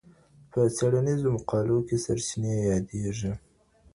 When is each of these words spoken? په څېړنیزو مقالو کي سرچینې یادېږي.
په 0.51 0.59
څېړنیزو 0.75 1.27
مقالو 1.37 1.77
کي 1.87 1.95
سرچینې 2.05 2.53
یادېږي. 2.71 3.31